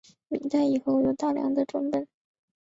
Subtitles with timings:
[0.31, 2.07] 明代以后有大量的辑本。